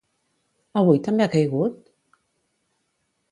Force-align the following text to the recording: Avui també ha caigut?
Avui 0.81 1.01
també 1.07 1.25
ha 1.27 1.31
caigut? 1.35 1.77